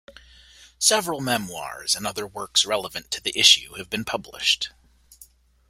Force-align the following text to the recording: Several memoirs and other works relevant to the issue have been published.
Several 0.79 1.21
memoirs 1.21 1.93
and 1.93 2.07
other 2.07 2.25
works 2.25 2.65
relevant 2.65 3.11
to 3.11 3.21
the 3.21 3.37
issue 3.39 3.75
have 3.75 3.87
been 3.87 4.03
published. 4.03 4.71